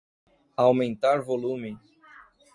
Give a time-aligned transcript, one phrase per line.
[0.63, 1.77] Aumentar volume